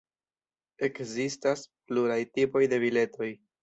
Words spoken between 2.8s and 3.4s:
biletoj.